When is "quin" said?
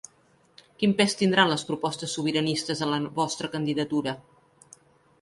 0.79-0.95